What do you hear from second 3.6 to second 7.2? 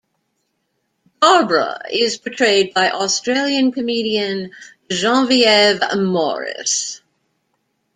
comedian Genevieve Morris.